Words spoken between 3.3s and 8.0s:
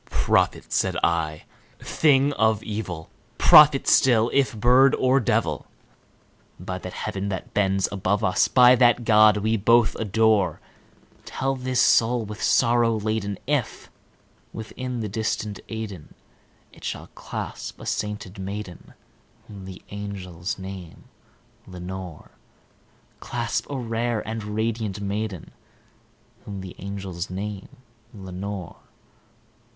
prophet still, if bird or devil! By that Heaven that bends